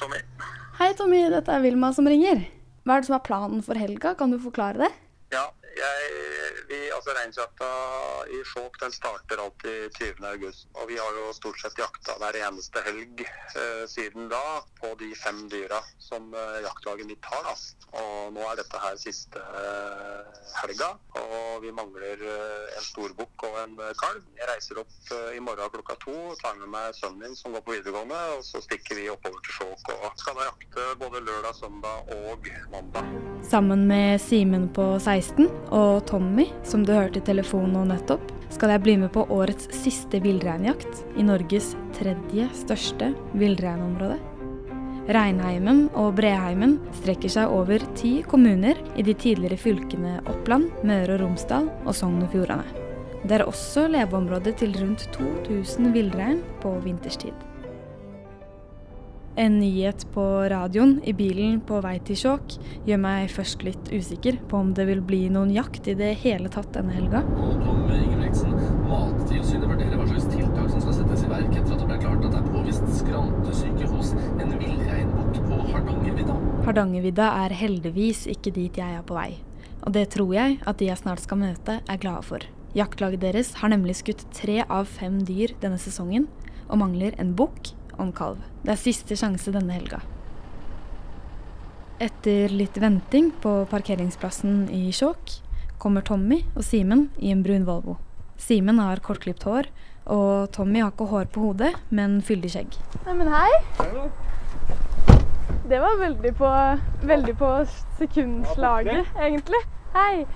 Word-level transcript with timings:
Tommy. 0.00 0.20
Hei, 0.78 0.92
Tommy. 0.98 1.22
Dette 1.32 1.52
er 1.52 1.64
Vilma 1.64 1.92
som 1.96 2.08
ringer. 2.08 2.44
Hva 2.86 2.96
er 2.96 3.02
det 3.02 3.08
som 3.08 3.16
er 3.16 3.24
planen 3.26 3.62
for 3.64 3.80
helga? 3.80 4.14
Kan 4.18 4.34
du 4.34 4.38
forklare 4.42 4.86
det? 4.86 4.92
Altså 7.06 7.20
Reinsjakta 7.22 7.66
i 8.34 8.38
Skjåk 8.42 8.80
den 8.80 8.90
starter 8.90 9.38
alltid 9.38 9.94
20. 9.94 10.24
august. 10.26 10.66
Og 10.74 10.88
vi 10.90 10.96
har 10.98 11.12
jo 11.14 11.28
stort 11.36 11.60
sett 11.62 11.78
jakta 11.78 12.16
hver 12.18 12.34
eneste 12.40 12.82
helg 12.82 13.22
eh, 13.22 13.84
siden 13.86 14.26
da 14.32 14.40
på 14.80 14.90
de 14.98 15.12
fem 15.14 15.44
dyra 15.52 15.78
som 16.02 16.34
eh, 16.34 16.64
jaktlaget 16.64 17.06
mitt 17.06 17.28
har. 17.30 17.46
da. 17.46 17.54
Og 18.02 18.34
nå 18.34 18.42
er 18.50 18.58
dette 18.58 18.80
her 18.82 18.98
siste 18.98 19.38
eh, 19.38 20.40
helga, 20.64 20.88
og 21.20 21.62
vi 21.62 21.70
mangler 21.76 22.26
eh, 22.26 22.74
en 22.74 22.88
storbukk 22.88 23.46
og 23.52 23.60
en 23.62 23.78
eh, 23.86 23.94
kalv. 24.02 24.26
Jeg 24.40 24.50
reiser 24.50 24.82
opp 24.82 25.14
eh, 25.14 25.36
i 25.38 25.44
morgen 25.46 25.70
klokka 25.76 25.98
to, 26.02 26.16
tar 26.42 26.58
med 26.58 26.72
meg 26.74 26.90
sønnen 26.98 27.22
min 27.22 27.38
som 27.38 27.54
går 27.54 27.62
på 27.68 27.76
videregående, 27.76 28.18
og 28.34 28.42
så 28.50 28.64
stikker 28.64 28.98
vi 28.98 29.06
oppover 29.12 29.38
til 29.46 29.60
Skjåk 29.60 29.94
og 29.94 30.18
skal 30.18 30.40
da 30.40 30.50
jakte 30.50 30.88
både 31.04 31.22
lørdag, 31.22 31.54
søndag 31.54 32.12
og 32.18 32.50
mandag. 32.74 33.14
Sammen 33.46 33.86
med 33.86 34.18
Simen 34.20 34.66
på 34.74 34.96
16 34.98 35.46
og 35.70 36.02
Tommy, 36.10 36.50
som 36.66 36.82
du 36.82 36.95
hørte 36.96 37.20
i 37.20 37.26
telefonen 37.26 37.76
nå 37.76 37.84
nettopp, 37.92 38.32
skal 38.54 38.72
jeg 38.72 38.82
bli 38.84 38.94
med 39.00 39.12
på 39.14 39.26
årets 39.32 39.68
siste 39.74 40.20
villreinjakt 40.24 41.04
i 41.18 41.26
Norges 41.26 41.74
tredje 41.98 42.48
største 42.56 43.12
villreinområde. 43.36 44.18
Reinheimen 45.06 45.84
og 45.94 46.16
Breheimen 46.18 46.80
strekker 46.98 47.30
seg 47.30 47.52
over 47.54 47.84
ti 47.98 48.16
kommuner 48.26 48.80
i 48.98 49.04
de 49.06 49.14
tidligere 49.14 49.60
fylkene 49.60 50.16
Oppland, 50.26 50.72
Møre 50.82 51.14
og 51.14 51.22
Romsdal 51.22 51.68
og 51.84 51.94
Sogn 51.94 52.24
og 52.26 52.32
Fjordane. 52.34 52.66
Det 53.26 53.38
er 53.38 53.46
også 53.46 53.86
leveområde 53.90 54.52
til 54.58 54.74
rundt 54.80 55.06
2000 55.14 55.92
villrein 55.94 56.42
på 56.62 56.74
vinterstid. 56.82 57.34
En 59.38 59.58
nyhet 59.58 60.06
på 60.14 60.22
radioen 60.48 60.94
i 61.04 61.12
bilen 61.12 61.58
på 61.68 61.82
vei 61.84 61.98
til 62.08 62.16
Skjåk 62.16 62.54
gjør 62.88 63.00
meg 63.02 63.26
først 63.28 63.66
litt 63.66 63.90
usikker 63.92 64.38
på 64.48 64.62
om 64.64 64.70
det 64.78 64.86
vil 64.88 65.02
bli 65.04 65.26
noen 65.34 65.52
jakt 65.52 65.90
i 65.92 65.94
det 65.98 66.14
hele 66.22 66.48
tatt 66.54 66.70
denne 66.72 66.94
helga. 66.96 67.20
Ingebrigtsen, 67.26 68.54
Mattilsynet 68.88 69.68
vurderer 69.68 70.00
hva 70.00 70.06
slags 70.08 70.30
tiltak 70.32 70.72
som 70.72 70.86
skal 70.86 70.98
settes 71.02 71.26
i 71.26 71.30
verk 71.34 71.52
etter 71.52 71.76
at 71.76 71.84
det 71.84 71.90
ble 71.92 72.00
klart 72.06 72.24
at 72.24 72.32
det 72.32 72.40
er 72.40 72.48
påvist 72.48 72.88
skrantesyke 73.02 73.92
hos 73.92 74.16
en 74.16 74.56
villreinbukk 74.56 75.44
på 75.44 75.62
Hardangervidda. 75.74 76.40
Hardangervidda 76.70 77.30
er 77.44 77.58
heldigvis 77.60 78.26
ikke 78.38 78.56
dit 78.56 78.80
jeg 78.80 79.00
er 79.02 79.04
på 79.04 79.20
vei. 79.20 79.30
Og 79.84 79.92
det 80.00 80.08
tror 80.16 80.32
jeg 80.32 80.60
at 80.64 80.80
de 80.80 80.88
jeg 80.88 81.04
snart 81.04 81.20
skal 81.28 81.44
møte, 81.44 81.82
er 81.84 82.00
glade 82.00 82.24
for. 82.24 82.52
Jaktlaget 82.72 83.20
deres 83.28 83.52
har 83.60 83.76
nemlig 83.76 84.00
skutt 84.00 84.24
tre 84.32 84.62
av 84.64 84.88
fem 84.88 85.20
dyr 85.28 85.52
denne 85.60 85.76
sesongen, 85.76 86.30
og 86.72 86.80
mangler 86.80 87.12
en 87.20 87.36
bukk 87.36 87.75
en 88.02 88.12
kalv. 88.16 88.42
Det 88.62 88.74
er 88.74 88.80
siste 88.80 89.16
sjanse 89.18 89.52
denne 89.54 89.76
helga. 89.76 90.02
Etter 92.02 92.52
litt 92.52 92.76
venting 92.76 93.30
på 93.40 93.62
parkeringsplassen 93.70 94.66
i 94.74 94.90
Skjåk, 94.92 95.38
kommer 95.80 96.04
Tommy 96.04 96.42
og 96.54 96.64
Simen 96.64 97.08
i 97.16 97.30
en 97.32 97.44
brun 97.44 97.64
Volvo. 97.68 97.96
Simen 98.36 98.80
har 98.82 99.00
kortklipt 99.04 99.46
hår, 99.48 99.70
og 100.12 100.50
Tommy 100.52 100.82
har 100.82 100.92
ikke 100.92 101.08
hår 101.10 101.30
på 101.32 101.46
hodet, 101.48 101.72
men 101.88 102.18
fyldig 102.24 102.52
skjegg. 102.52 102.76
Nei, 103.06 103.14
men 103.16 103.32
hei. 103.32 103.48
Det 105.66 105.80
var 105.82 105.96
veldig 105.98 106.34
på, 106.38 106.50
veldig 107.08 107.34
på 107.40 107.48
sekundslaget, 107.98 109.08
egentlig. 109.16 109.62
Hei. 109.96 110.26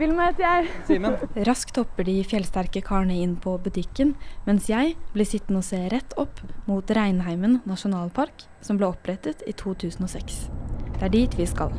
Vilma 0.00 0.30
heter 0.30 0.44
jeg. 0.46 0.68
Simen. 0.88 1.18
Raskt 1.44 1.76
hopper 1.76 2.06
de 2.08 2.14
fjellsterke 2.24 2.80
karene 2.86 3.18
inn 3.20 3.34
på 3.44 3.58
butikken, 3.60 4.14
mens 4.46 4.70
jeg 4.70 4.94
blir 5.12 5.28
sittende 5.28 5.60
og 5.60 5.66
se 5.66 5.80
rett 5.92 6.16
opp 6.20 6.40
mot 6.64 6.88
Reinheimen 6.96 7.58
nasjonalpark, 7.68 8.46
som 8.64 8.80
ble 8.80 8.88
opprettet 8.88 9.44
i 9.44 9.52
2006. 9.52 10.38
Det 10.96 11.04
er 11.04 11.12
dit 11.12 11.36
vi 11.36 11.48
skal. 11.50 11.76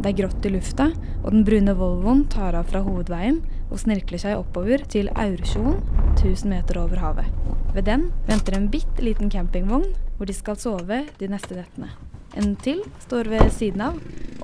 Det 0.00 0.14
er 0.14 0.16
grått 0.22 0.48
i 0.48 0.54
lufta, 0.54 0.88
og 1.26 1.28
den 1.34 1.44
brune 1.44 1.76
Volvoen 1.76 2.24
tar 2.32 2.56
av 2.56 2.72
fra 2.72 2.80
hovedveien 2.88 3.42
og 3.66 3.80
snirkler 3.82 4.24
seg 4.24 4.40
oppover 4.40 4.88
til 4.88 5.12
Aursjoen, 5.12 5.82
1000 6.16 6.56
meter 6.56 6.80
over 6.80 7.04
havet. 7.04 7.28
Ved 7.76 7.84
den 7.90 8.08
venter 8.30 8.56
en 8.56 8.70
bitte 8.72 9.04
liten 9.04 9.28
campingvogn 9.28 9.90
hvor 10.16 10.28
de 10.28 10.36
skal 10.36 10.56
sove 10.56 11.04
de 11.20 11.28
neste 11.28 11.58
nettene. 11.58 11.92
En 12.36 12.56
til 12.60 12.82
står 13.00 13.30
ved 13.32 13.50
siden 13.50 13.80
av, 13.80 13.94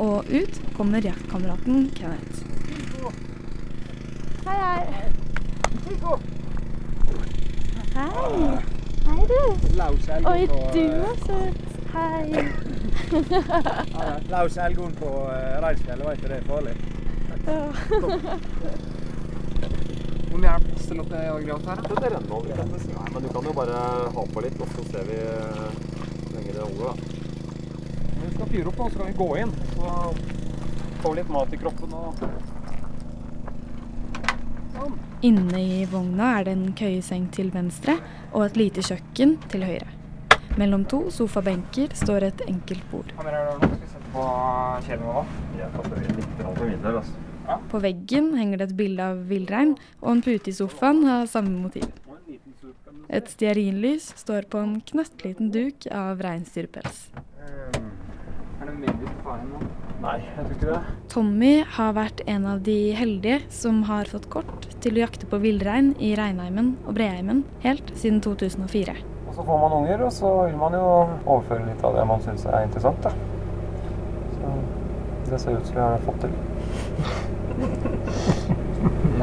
og 0.00 0.24
ut 0.32 0.60
kommer 0.76 1.04
jaktkameraten 1.04 1.90
Kenneth. 1.92 2.40
Hei, 4.46 4.56
hei. 4.56 4.82
Hei. 7.92 8.08
Hei, 9.04 9.20
du. 9.28 9.40
Oi, 10.30 10.46
du 10.72 10.84
er 10.88 11.16
søt. 11.26 11.60
Hei. 11.92 12.24
Laus 14.30 14.56
Elgon 14.56 14.92
på 14.96 15.10
uh, 15.28 15.60
Reinsfjellet, 15.60 16.06
vet 16.08 16.22
du 16.22 16.26
det 16.32 16.38
er 16.38 16.44
farlig. 16.48 16.74
Hvor 20.30 20.38
mye 20.40 20.48
er 20.48 20.58
det 20.58 20.66
plass 20.70 20.86
til 20.88 21.00
at 21.02 21.10
jeg 21.12 21.24
jager 21.28 21.58
her? 21.68 21.76
Det 21.90 21.96
renner 22.06 22.32
over 22.32 22.44
men 23.12 23.22
du 23.22 23.28
kan 23.28 23.44
jo 23.44 23.52
bare 23.52 23.76
ha 24.16 24.24
på 24.34 24.40
litt, 24.46 24.60
og 24.60 24.68
så 24.76 24.82
ser 24.88 25.04
vi 25.10 25.18
eh, 25.20 25.74
hvor 26.22 26.38
lenge 26.38 26.54
det 26.56 26.62
holder, 26.62 26.86
da. 26.88 27.21
Skal 28.42 28.56
fyre 28.56 28.70
opp 28.72 28.78
nå, 28.80 28.86
så 28.90 28.98
kan 28.98 29.06
vi 29.06 29.12
gå 29.14 29.26
inn. 29.38 29.50
Så 29.76 29.90
får 31.02 31.12
vi 31.12 31.18
litt 31.20 31.28
mat 31.30 31.52
i 31.54 31.58
kroppen 31.60 31.92
og 31.94 32.22
Sånn. 34.72 34.96
Inne 35.22 35.60
i 35.62 35.84
vogna 35.86 36.32
er 36.40 36.48
det 36.48 36.54
en 36.56 36.72
køyeseng 36.74 37.28
til 37.36 37.52
venstre 37.54 37.94
og 38.32 38.48
et 38.48 38.58
lite 38.58 38.82
kjøkken 38.82 39.36
til 39.52 39.62
høyre. 39.68 39.86
Mellom 40.58 40.82
to 40.90 41.04
sofabenker 41.14 41.94
står 41.94 42.26
et 42.32 42.42
enkelt 42.48 42.82
bord. 42.90 43.14
På. 44.12 44.26
På 47.70 47.82
veggen 47.86 48.34
henger 48.40 48.58
det 48.58 48.70
et 48.72 48.76
bilde 48.82 49.06
av 49.12 49.22
villrein, 49.30 49.76
og 50.02 50.16
en 50.16 50.24
pute 50.26 50.50
i 50.50 50.56
sofaen 50.56 51.06
har 51.06 51.30
samme 51.30 51.54
motiv. 51.62 51.86
Et 53.06 53.30
stearinlys 53.30 54.10
står 54.18 54.50
på 54.50 54.66
en 54.66 54.80
knøttliten 54.90 55.54
duk 55.54 55.86
av 55.94 56.26
reinsdyrpels. 56.26 57.06
Er 58.62 58.68
det 58.70 58.74
mer 58.78 58.94
vi 58.94 59.06
skal 59.08 59.21
ta 59.32 59.38
igjen 59.38 59.52
nå? 59.54 59.60
Nei, 60.02 60.16
jeg 60.18 60.44
tror 60.44 60.54
ikke 60.56 60.68
det. 60.68 60.78
Tommy 61.12 61.52
har 61.76 61.92
vært 61.94 62.22
en 62.28 62.46
av 62.50 62.62
de 62.66 62.78
heldige 62.98 63.38
som 63.54 63.82
har 63.88 64.10
fått 64.10 64.28
kort 64.32 64.66
til 64.82 64.98
å 64.98 65.04
jakte 65.04 65.28
på 65.30 65.38
villrein 65.42 65.92
i 66.02 66.12
Reinheimen 66.18 66.74
og 66.82 66.96
Breheimen 66.98 67.44
helt 67.62 67.92
siden 67.94 68.20
2004. 68.24 68.96
Og 69.28 69.36
så 69.36 69.44
får 69.46 69.60
man 69.62 69.76
unger, 69.78 70.02
og 70.04 70.12
så 70.12 70.32
vil 70.42 70.58
man 70.60 70.74
jo 70.76 70.86
overføre 71.22 71.68
litt 71.68 71.84
av 71.86 71.96
det 71.96 72.06
man 72.10 72.24
syns 72.24 72.44
er 72.50 72.66
interessant, 72.66 73.06
da. 73.06 73.12
Så 74.34 75.30
det 75.30 75.40
ser 75.40 75.56
ut 75.56 75.70
som 75.70 75.78
vi 75.78 75.84
har 75.86 76.02
fått 76.08 76.26
til. 76.26 76.32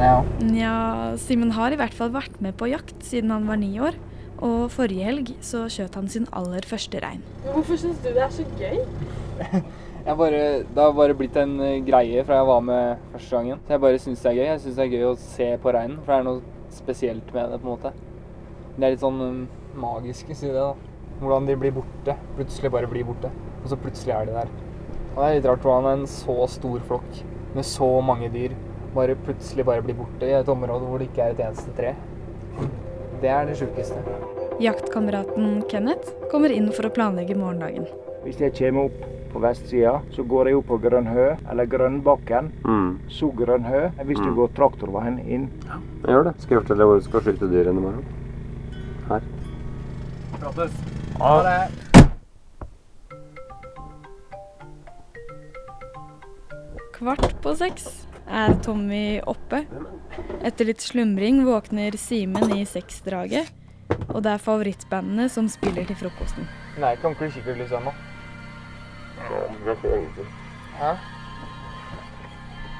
ja. 0.00 0.16
Nja, 0.48 0.74
Simen 1.20 1.52
har 1.54 1.76
i 1.76 1.78
hvert 1.78 1.94
fall 1.94 2.10
vært 2.16 2.40
med 2.42 2.56
på 2.58 2.72
jakt 2.72 3.04
siden 3.06 3.36
han 3.36 3.46
var 3.50 3.60
ni 3.60 3.76
år. 3.78 4.00
Og 4.40 4.70
forrige 4.72 5.04
helg 5.04 5.34
så 5.44 5.66
skjøt 5.68 5.98
han 5.98 6.08
sin 6.08 6.24
aller 6.32 6.64
første 6.64 6.96
rein. 7.04 7.20
Hvorfor 7.44 7.76
syns 7.76 8.00
du 8.00 8.08
det 8.08 8.24
er 8.24 8.32
så 8.32 8.46
gøy? 8.56 8.80
Jeg 10.00 10.16
bare, 10.16 10.40
det 10.64 10.80
har 10.80 10.94
bare 10.96 11.16
blitt 11.16 11.36
en 11.36 11.58
eh, 11.60 11.82
greie 11.84 12.22
fra 12.24 12.38
jeg 12.40 12.48
var 12.48 12.62
med 12.64 13.02
første 13.12 13.36
gangen. 13.36 13.60
Så 13.66 13.74
jeg 13.74 13.82
bare 13.84 13.98
syns 14.00 14.22
det 14.24 14.30
er 14.30 14.38
gøy. 14.38 14.46
Jeg 14.46 14.62
syns 14.62 14.78
det 14.78 14.86
er 14.86 14.94
gøy 14.94 15.04
å 15.10 15.18
se 15.20 15.48
på 15.60 15.74
reinen, 15.76 15.98
for 16.00 16.12
det 16.12 16.18
er 16.18 16.28
noe 16.28 16.72
spesielt 16.72 17.34
med 17.34 17.52
det. 17.52 17.60
på 17.60 17.68
en 17.68 17.74
måte. 17.74 17.92
Det 18.76 18.86
er 18.86 18.94
litt 18.94 19.04
sånn 19.04 19.20
um, 19.20 19.42
magisk, 19.76 20.32
si 20.32 20.48
det. 20.48 20.56
da. 20.56 20.72
Hvordan 21.20 21.50
de 21.50 21.58
blir 21.60 21.76
borte. 21.76 22.16
Plutselig 22.38 22.72
bare 22.72 22.88
blir 22.88 23.04
borte. 23.10 23.32
Og 23.60 23.68
så 23.68 23.78
plutselig 23.80 24.16
er 24.16 24.30
de 24.30 24.38
der. 24.38 24.56
Og 25.10 25.20
det 25.20 25.28
er 25.28 25.38
litt 25.38 25.50
rart 25.50 25.68
hvordan 25.68 25.92
en 25.92 26.08
så 26.08 26.38
stor 26.48 26.80
flokk 26.88 27.22
med 27.52 27.66
så 27.66 27.92
mange 28.06 28.30
dyr 28.32 28.54
bare 28.94 29.14
plutselig 29.14 29.64
bare 29.66 29.82
blir 29.82 29.94
borte 29.98 30.26
i 30.26 30.34
et 30.34 30.48
område 30.50 30.86
hvor 30.86 30.98
det 30.98 31.10
ikke 31.10 31.26
er 31.26 31.34
et 31.34 31.42
eneste 31.44 31.74
tre. 31.78 31.94
Det 33.22 33.30
er 33.30 33.46
det 33.46 33.58
sjukeste. 33.60 34.00
Jaktkameraten 34.60 35.60
Kenneth 35.70 36.14
kommer 36.32 36.52
inn 36.54 36.70
for 36.74 36.88
å 36.88 36.94
planlegge 36.94 37.36
morgendagen. 37.38 37.86
Hvis 38.24 38.40
jeg 38.40 38.52
kommer 38.58 38.84
opp 38.90 39.04
på 39.32 39.40
vestsida, 39.40 39.92
så 40.12 40.22
går 40.26 40.48
jeg 40.50 40.56
opp 40.58 40.66
på 40.66 40.78
Grønhø, 40.82 41.26
eller 41.50 41.66
Grønnbakken. 41.70 42.50
Mm. 42.66 42.98
Så 43.08 43.30
Grønhø. 43.36 43.88
Hvis 44.04 44.18
du 44.18 44.28
Mm. 44.30 44.34
går 44.36 44.48
traktorveien 44.56 45.18
inn. 45.28 45.48
Jeg 46.04 46.10
gjør 46.14 46.24
det. 46.24 46.34
Skal 46.42 46.54
jeg 46.56 46.62
fortelle 46.66 46.84
hvor 46.84 46.98
du 46.98 47.04
skal 47.04 47.20
skyte 47.20 47.48
dyrene 47.50 47.78
i 47.78 47.82
morgen? 47.82 48.04
Her. 49.08 49.20
Prates. 50.40 50.72
Ha 51.18 51.42
det. 51.42 51.70
Kvart 56.96 57.34
på 57.42 57.54
seks 57.56 57.86
er 58.28 58.54
Tommy 58.64 59.20
oppe. 59.28 59.62
Etter 60.44 60.68
litt 60.68 60.82
slumring 60.84 61.42
våkner 61.46 61.96
Simen 61.98 62.52
i 62.56 62.64
seksdraget. 62.68 63.48
Og 64.10 64.22
det 64.22 64.32
er 64.36 64.42
favorittbandene 64.42 65.28
som 65.30 65.48
spiller 65.50 65.86
til 65.88 65.96
frokosten. 65.98 66.46
Nei, 66.80 66.94
kan 67.02 67.14
ikke 67.14 67.26
bli 67.26 67.30
skikkelig 67.34 67.68
lyst 69.66 69.84
ennå. 69.84 70.24
Hæ? 70.80 70.92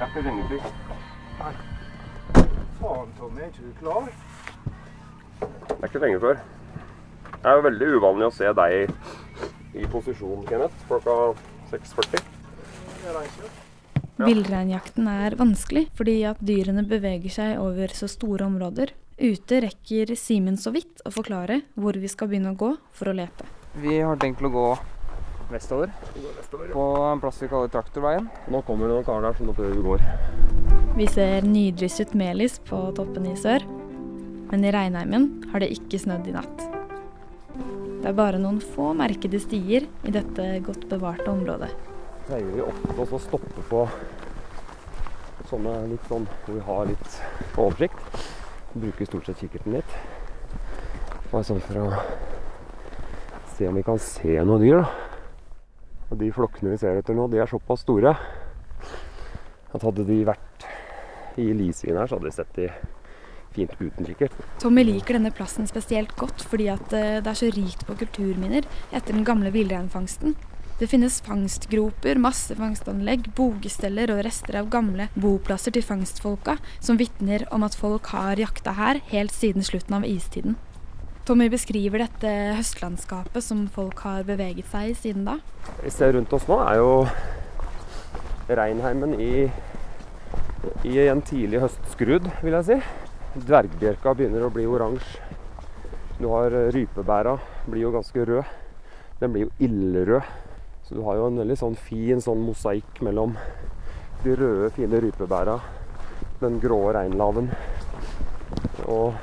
Jeg 0.00 0.08
skal 0.10 0.22
ringe 0.24 0.44
Nei. 1.40 1.54
Faen, 2.80 3.10
Tommy, 3.18 3.40
er 3.40 3.48
ikke 3.50 3.66
du 3.66 3.72
klar? 3.80 4.06
Det 5.40 5.82
er 5.82 5.88
ikke 5.88 6.04
lenge 6.04 6.20
før. 6.20 6.38
Det 7.40 7.50
er 7.50 7.64
veldig 7.64 7.88
uvanlig 7.96 8.28
å 8.28 8.32
se 8.36 8.52
deg 8.56 8.70
i 9.76 9.88
posisjon, 9.92 10.44
Kenneth, 10.48 10.86
klokka 10.88 11.16
6.40. 11.72 12.24
Villreinjakten 14.20 15.08
er 15.08 15.36
vanskelig 15.40 15.86
fordi 15.96 16.18
at 16.28 16.40
dyrene 16.44 16.84
beveger 16.88 17.32
seg 17.32 17.60
over 17.60 17.92
så 17.96 18.08
store 18.10 18.48
områder. 18.48 18.92
Ute 19.20 19.60
rekker 19.66 20.14
Simen 20.16 20.56
så 20.60 20.72
vidt 20.72 21.00
å 21.04 21.12
forklare 21.12 21.60
hvor 21.76 21.96
vi 22.00 22.08
skal 22.08 22.28
begynne 22.28 22.54
å 22.54 22.60
gå 22.60 22.74
for 22.96 23.12
å 23.12 23.16
lete. 23.16 23.44
Vi 23.80 24.00
har 24.00 24.16
tenkt 24.20 24.40
å 24.44 24.52
gå 24.52 24.66
vestover 25.52 25.92
på 26.72 26.84
en 27.04 27.20
plass 27.22 27.42
vi 27.42 27.48
kaller 27.50 27.70
Traktorveien. 27.72 28.28
Nå 28.50 28.62
kommer 28.66 28.88
det 28.88 28.96
noen 28.96 29.06
karer 29.06 29.28
der, 29.28 29.38
så 29.38 29.46
nå 29.46 29.54
prøver 29.56 29.76
vi 29.76 29.86
går. 29.86 30.04
Vi 30.98 31.06
ser 31.10 31.46
nydrysset 31.46 32.14
melis 32.18 32.58
på 32.66 32.78
toppen 32.96 33.28
i 33.30 33.36
sør, 33.38 33.64
men 34.50 34.64
i 34.66 34.72
Reinheimen 34.74 35.28
har 35.52 35.62
det 35.62 35.70
ikke 35.74 36.00
snødd 36.02 36.28
i 36.30 36.34
natt. 36.34 36.66
Det 38.00 38.08
er 38.08 38.16
bare 38.16 38.40
noen 38.40 38.62
få 38.64 38.90
merkede 38.96 39.38
stier 39.42 39.84
i 40.08 40.14
dette 40.14 40.46
godt 40.64 40.88
bevarte 40.90 41.28
området. 41.30 41.68
pleier 42.26 42.46
vi 42.54 42.62
ofte 42.64 43.06
å 43.16 43.20
stoppe 43.20 43.66
på 43.68 43.84
sånne 45.50 45.74
litt 45.90 46.06
sånn 46.08 46.26
hvor 46.44 46.56
vi 46.56 46.64
har 46.64 46.88
litt 46.88 47.20
oversikt. 47.58 48.26
Bruker 48.72 49.08
stort 49.08 49.26
sett 49.26 49.42
kikkerten 49.42 49.74
litt. 49.74 49.94
Bare 51.30 51.44
sånn 51.46 51.62
for 51.64 51.82
å 51.82 51.88
se 53.56 53.68
om 53.68 53.76
vi 53.76 53.86
kan 53.86 53.98
se 54.00 54.38
noen 54.40 54.62
dyr, 54.62 54.80
da. 54.80 55.09
Og 56.10 56.18
de 56.18 56.30
flokkene 56.34 56.74
vi 56.74 56.80
ser 56.82 56.98
etter 56.98 57.14
nå, 57.16 57.28
de 57.30 57.38
er 57.40 57.50
såpass 57.50 57.84
store 57.86 58.14
at 59.70 59.84
hadde 59.86 60.06
de 60.08 60.22
vært 60.26 60.66
i 61.38 61.52
lisvin 61.54 61.98
her, 61.98 62.08
så 62.10 62.18
hadde 62.18 62.26
de 62.26 62.34
sett 62.34 62.56
de 62.56 62.68
fint 63.54 63.74
uten 63.78 64.06
kikkert. 64.06 64.34
Tommy 64.62 64.84
liker 64.86 65.18
denne 65.18 65.32
plassen 65.34 65.68
spesielt 65.70 66.14
godt 66.18 66.42
fordi 66.46 66.68
at 66.72 66.94
eh, 66.94 67.18
det 67.22 67.30
er 67.30 67.38
så 67.38 67.50
rikt 67.54 67.86
på 67.86 67.96
kulturminner 68.02 68.66
etter 68.90 69.14
den 69.14 69.26
gamle 69.26 69.52
villreinfangsten. 69.54 70.36
Det 70.80 70.88
finnes 70.88 71.18
fangstgroper, 71.26 72.16
masse 72.16 72.54
fangstanlegg, 72.56 73.26
bogesteller 73.36 74.14
og 74.14 74.22
rester 74.24 74.56
av 74.62 74.70
gamle 74.72 75.10
boplasser 75.12 75.74
til 75.76 75.84
fangstfolka, 75.84 76.56
som 76.80 76.96
vitner 76.96 77.44
om 77.52 77.66
at 77.66 77.76
folk 77.76 78.08
har 78.14 78.40
jakta 78.40 78.72
her 78.78 79.02
helt 79.10 79.34
siden 79.36 79.66
slutten 79.66 79.98
av 79.98 80.08
istiden. 80.08 80.56
Tommy 81.30 81.46
beskriver 81.46 82.02
dette 82.02 82.30
høstlandskapet 82.58 83.44
som 83.46 83.60
folk 83.70 84.00
har 84.02 84.24
beveget 84.26 84.66
seg 84.66 84.88
i 84.90 84.96
siden 84.98 85.28
da. 85.28 85.36
Vi 85.78 85.92
ser 85.94 86.16
rundt 86.16 86.32
oss 86.34 86.48
nå, 86.50 86.56
er 86.58 86.80
jo 86.80 87.04
Reinheimen 88.50 89.14
i, 89.14 89.44
i 90.90 90.96
en 91.04 91.22
tidlig 91.22 91.62
høstskrud, 91.62 92.26
vil 92.42 92.58
jeg 92.58 92.66
si. 92.66 92.80
Dvergbjørka 93.46 94.16
begynner 94.18 94.48
å 94.48 94.50
bli 94.50 94.66
oransje. 94.66 95.22
Du 96.18 96.26
har 96.32 96.58
rypebæra, 96.74 97.38
blir 97.70 97.86
jo 97.86 97.94
ganske 97.94 98.26
rød. 98.32 98.52
Den 99.22 99.30
blir 99.30 99.46
jo 99.46 99.54
ildrød. 99.70 100.36
Så 100.82 100.98
du 100.98 101.04
har 101.06 101.22
jo 101.22 101.30
en 101.30 101.38
veldig 101.44 101.62
sånn 101.62 101.78
fin 101.78 102.18
sånn 102.18 102.42
mosaikk 102.42 103.04
mellom 103.06 103.38
de 104.26 104.34
røde, 104.34 104.74
fine 104.74 105.06
rypebæra, 105.06 105.60
den 106.42 106.58
grå 106.58 106.88
reinlaven 106.98 107.54
og 108.90 109.14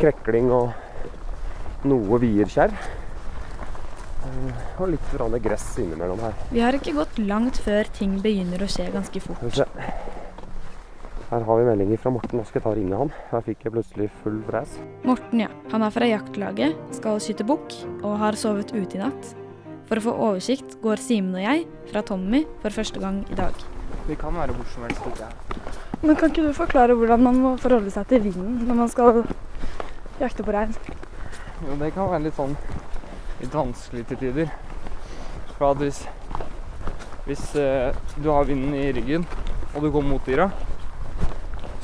krekling 0.00 0.50
og 0.54 1.86
noe 1.86 2.18
vierkjerr. 2.22 2.74
Eh, 4.26 4.64
Og 4.80 4.90
litt 4.90 5.42
gress 5.42 5.78
innimellom 5.78 6.20
her. 6.20 6.34
Vi 6.50 6.60
har 6.60 6.76
ikke 6.76 6.94
gått 6.96 7.18
langt 7.18 7.56
før 7.62 7.88
ting 7.96 8.18
begynner 8.20 8.62
å 8.62 8.68
skje 8.68 8.90
ganske 8.92 9.20
fort. 9.20 9.62
Her 11.26 11.42
har 11.42 11.58
vi 11.58 11.64
meldinger 11.66 11.98
fra 11.98 12.10
Morten. 12.14 12.38
Nå 12.38 12.44
skal 12.46 12.60
jeg 12.60 12.64
ta 12.64 12.70
og 12.70 12.76
ringe 12.78 12.98
han. 13.00 13.10
Her 13.32 13.42
fikk 13.42 13.64
jeg 13.66 13.72
plutselig 13.74 14.10
full 14.22 14.36
fres. 14.46 14.76
Morten, 15.02 15.40
ja. 15.42 15.48
Han 15.72 15.82
er 15.82 15.90
fra 15.94 16.06
jaktlaget, 16.06 16.76
skal 16.94 17.18
skyte 17.22 17.46
bukk 17.46 17.74
og 18.02 18.18
har 18.20 18.38
sovet 18.38 18.70
ute 18.76 18.98
i 18.98 19.02
natt. 19.02 19.32
For 19.88 19.98
å 19.98 20.04
få 20.04 20.14
oversikt 20.28 20.78
går 20.82 21.02
Simen 21.02 21.34
og 21.38 21.42
jeg 21.42 21.66
fra 21.90 22.02
Tommy 22.06 22.44
for 22.62 22.74
første 22.74 23.02
gang 23.02 23.24
i 23.30 23.38
dag. 23.38 23.58
Vi 24.06 24.14
kan 24.18 24.34
være 24.38 24.54
hvor 24.54 24.70
som 24.70 24.86
helst 24.86 25.02
ute. 25.06 25.26
Men 26.02 26.14
kan 26.18 26.30
ikke 26.30 26.46
du 26.46 26.54
forklare 26.54 26.94
hvordan 26.94 27.22
man 27.26 27.38
må 27.42 27.52
forholde 27.58 27.90
seg 27.90 28.06
til 28.10 28.22
vinden 28.28 28.66
når 28.68 28.80
man 28.84 28.90
skal 28.92 29.22
jakte 30.20 30.44
på 30.46 30.52
rein? 30.54 30.74
Jo, 31.64 31.76
det 31.80 31.92
kan 31.94 32.10
være 32.10 32.26
litt 32.26 32.36
sånn 32.36 32.56
litt 33.40 33.54
vanskelig 33.54 34.06
til 34.08 34.20
tider. 34.20 34.52
For 35.56 35.72
at 35.72 35.82
hvis, 35.82 36.02
hvis 37.26 37.44
eh, 37.60 37.96
du 38.20 38.30
har 38.32 38.48
vinden 38.48 38.76
i 38.76 38.88
ryggen, 38.96 39.26
og 39.74 39.84
du 39.84 39.90
går 39.92 40.06
mot 40.06 40.24
dyra, 40.28 40.48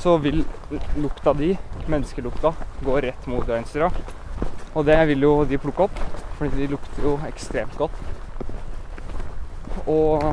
så 0.01 0.17
vil 0.23 0.43
lukta 0.99 1.35
di, 1.39 1.53
menneskelukta, 1.87 2.55
gå 2.83 2.97
rett 3.05 3.29
mot 3.31 3.49
reinsdyra. 3.49 3.91
Og 4.73 4.87
det 4.89 4.99
vil 5.13 5.29
jo 5.29 5.35
de 5.47 5.61
plukke 5.61 5.87
opp, 5.87 6.01
fordi 6.39 6.65
de 6.65 6.73
lukter 6.73 7.07
jo 7.07 7.19
ekstremt 7.29 7.77
godt. 7.79 8.01
Og 9.87 10.25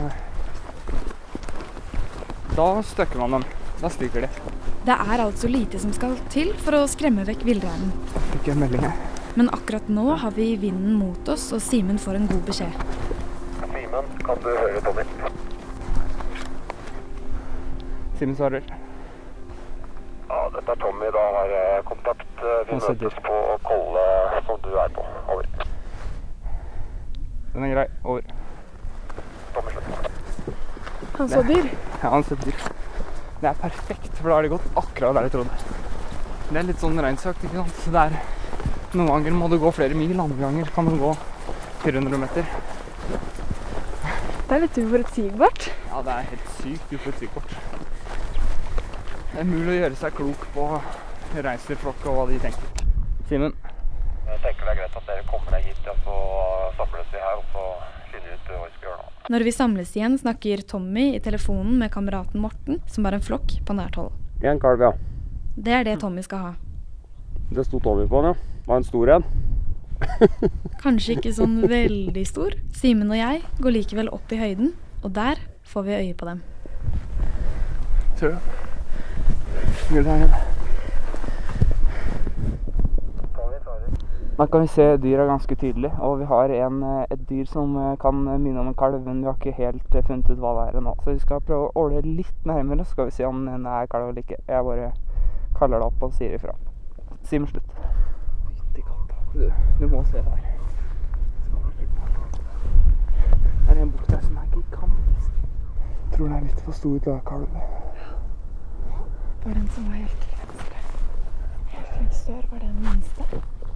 da 2.55 2.71
støkker 2.83 3.21
man 3.21 3.39
dem. 3.39 3.51
Da 3.79 3.91
stikker 3.91 4.25
de. 4.25 4.58
Det 4.89 4.95
er 4.95 5.21
altså 5.21 5.47
lite 5.47 5.77
som 5.79 5.91
skal 5.93 6.15
til 6.33 6.47
for 6.65 6.73
å 6.73 6.85
skremme 6.89 7.21
vekk 7.27 7.43
villreinen. 7.45 7.91
Fikk 8.31 8.47
en 8.49 8.63
melding 8.63 8.81
her. 8.81 8.95
Men 9.37 9.51
akkurat 9.53 9.85
nå 9.85 10.15
har 10.17 10.31
vi 10.33 10.47
vinden 10.57 10.95
mot 10.97 11.29
oss, 11.29 11.43
og 11.53 11.61
Simen 11.61 11.99
får 12.01 12.17
en 12.17 12.25
god 12.31 12.41
beskjed. 12.47 12.79
Simen, 13.59 14.07
kan 14.25 14.41
du 14.41 14.47
høre 14.49 14.81
Tommy? 14.87 15.05
Simen 18.17 18.33
svarer. 18.39 18.65
Ja, 20.31 20.41
dette 20.57 20.73
er 20.73 20.81
Tommy. 20.81 21.13
Da 21.19 21.27
har 21.37 21.53
jeg 21.53 21.85
kontakt. 21.91 22.25
Vi 22.41 22.73
Han 22.73 22.81
sitter. 22.87 23.13
møtes 23.13 23.21
på 23.29 23.37
Kolle, 23.69 24.09
som 24.49 24.65
du 24.65 24.73
er 24.73 24.91
på. 24.97 25.05
Over. 25.35 25.45
Den 27.53 27.69
er 27.69 27.75
grei. 27.77 27.87
Over. 28.03 28.21
Tommy, 29.53 29.77
slutt. 29.77 30.11
Han 31.21 31.29
så 31.37 31.45
dyr. 31.53 31.73
Ja, 32.01 32.09
han 32.09 32.23
setter 32.23 32.49
dyr. 32.49 32.78
Det 33.39 33.47
er 33.47 33.59
perfekt, 33.61 34.11
for 34.17 34.27
da 34.27 34.35
har 34.35 34.43
det 34.43 34.51
gått 34.51 34.65
akkurat 34.79 35.15
der 35.15 35.27
jeg 35.29 35.33
trodde. 35.37 35.77
Det 36.49 36.57
er 36.59 36.65
litt 36.67 36.81
sånn 36.81 36.99
reinsøkt, 36.99 37.43
ikke 37.45 37.61
sant. 37.61 37.81
Så 37.85 37.93
det 37.95 38.05
er 38.09 38.19
Noen 38.89 39.05
ganger 39.11 39.35
må 39.37 39.45
du 39.51 39.59
gå 39.61 39.69
flere 39.69 39.93
mil, 39.93 40.15
andre 40.17 40.41
ganger 40.41 40.71
kan 40.73 40.87
du 40.89 40.95
gå 40.97 41.11
400 41.83 42.17
meter. 42.17 42.47
Det 44.49 44.55
er 44.55 44.63
litt 44.63 44.79
uforutsigbart. 44.81 45.67
Ja, 45.91 46.01
det 46.07 46.15
er 46.15 46.31
helt 46.31 46.47
sykt 46.57 46.95
uforutsigbart. 46.97 47.53
Det 49.29 49.43
er 49.43 49.45
mulig 49.45 49.75
å 49.75 49.77
gjøre 49.77 49.99
seg 50.01 50.17
klok 50.17 50.47
på 50.55 50.65
reinsdyrflokk 51.37 52.07
og 52.09 52.17
hva 52.17 52.25
de 52.31 52.39
tenker. 52.47 52.87
Simen, 53.29 53.53
Jeg 54.25 54.41
tenker 54.41 54.65
det 54.65 54.73
er 54.73 54.79
greit 54.81 54.97
at 54.97 55.05
dere 55.05 55.27
kommer 55.29 55.53
deg 55.53 55.69
hit, 55.69 55.85
og 55.93 56.01
så 56.07 56.17
samles 56.81 57.13
vi 57.13 57.21
her, 57.21 57.37
og 57.37 57.53
så 57.53 57.67
finner 58.09 58.33
vi 58.33 58.39
ut 58.41 58.51
Når 59.29 59.43
vi 59.45 59.51
samles 59.53 59.91
igjen, 59.93 60.15
snakker 60.17 60.63
Tommy 60.65 61.11
i 61.13 61.19
telefonen 61.21 61.75
med 61.77 61.91
kameraten 61.93 62.41
Morten, 62.41 62.79
som 62.89 63.05
har 63.05 63.13
en 63.13 63.21
flokk 63.21 63.59
på 63.61 63.75
nært 63.77 63.99
hold. 63.99 64.09
En 64.41 64.57
kalv, 64.57 64.81
ja. 64.81 64.89
Det 65.53 65.75
er 65.75 65.85
det 65.85 65.99
Tommy 66.01 66.23
skal 66.25 66.41
ha. 66.47 66.51
Det 67.53 67.67
sto 67.67 67.77
Tommy 67.77 68.07
på 68.09 68.23
den, 68.23 68.33
ja. 68.33 68.63
Var 68.65 68.81
en 68.81 68.89
stor 68.89 69.13
en. 69.19 69.29
Kanskje 70.83 71.19
ikke 71.19 71.35
sånn 71.37 71.59
veldig 71.69 72.25
stor. 72.25 72.57
Simen 72.73 73.13
og 73.13 73.21
jeg 73.21 73.45
går 73.61 73.77
likevel 73.77 74.09
opp 74.17 74.33
i 74.33 74.41
høyden, 74.41 74.73
og 75.03 75.13
der 75.13 75.45
får 75.61 75.85
vi 75.85 75.99
øye 75.99 76.17
på 76.17 76.33
dem. 76.33 76.45
tror 78.17 78.33
du? 78.33 78.53
Skal 79.85 79.99
vi 80.01 80.07
se. 80.09 80.48
Da 84.39 84.47
kan 84.47 84.61
vi 84.61 84.67
se 84.67 84.97
dyra 84.97 85.25
ganske 85.25 85.55
tydelig, 85.55 85.91
og 85.99 86.19
vi 86.19 86.25
har 86.25 86.49
en, 86.49 86.83
eh, 86.83 87.05
et 87.11 87.29
dyr 87.29 87.45
som 87.45 87.77
eh, 87.77 87.97
kan 87.97 88.13
minne 88.15 88.59
om 88.59 88.67
en 88.67 88.73
kalv, 88.73 89.01
men 89.05 89.19
vi 89.19 89.25
har 89.25 89.33
ikke 89.33 89.51
helt 89.51 89.95
eh, 89.95 90.03
funnet 90.03 90.29
ut 90.29 90.39
hva 90.39 90.53
det 90.55 90.61
er 90.67 90.77
ennå. 90.79 90.93
Så 91.03 91.11
vi 91.11 91.19
skal 91.19 91.41
prøve 91.41 91.65
å 91.67 91.73
åle 91.75 91.99
litt 92.05 92.45
nærmere, 92.45 92.85
så 92.85 92.91
skal 92.91 93.05
vi 93.05 93.11
se 93.17 93.25
om 93.27 93.41
den 93.45 93.65
er 93.65 93.85
kalv 93.91 94.07
eller 94.07 94.23
ikke. 94.23 94.37
Jeg 94.47 94.63
bare 94.63 94.93
kaller 95.59 95.83
det 95.83 95.89
opp 95.89 96.07
og 96.07 96.15
sier 96.15 96.37
ifra. 96.39 96.55
Simen, 97.27 97.51
slutt. 97.51 97.75
Fytti 98.61 98.85
katta. 98.87 99.19
Du, 99.33 99.51
du 99.81 99.87
må 99.91 100.03
se 100.07 100.23
her. 100.23 100.39
Det 103.67 103.77
er 103.77 103.81
en 103.83 103.91
bukk 103.91 104.07
der 104.07 104.21
som 104.21 104.37
er 104.39 104.49
gigantisk. 104.55 105.31
Jeg 105.83 106.15
tror 106.15 106.25
den 106.25 106.39
er 106.39 106.47
litt 106.47 106.61
for 106.61 106.79
stor 106.79 106.97
til 106.97 107.11
å 107.11 107.19
være 107.19 107.27
kalv. 107.27 107.47
Var 109.43 109.53
den 109.53 109.67
som 109.67 109.91
var 109.91 109.99
helt? 109.99 110.28
Sør, 112.11 112.41
var 112.51 112.59
den 112.59 112.75
minste? 112.83 113.23